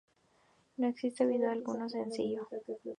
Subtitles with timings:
[0.77, 2.47] No existe video alguno del sencillo.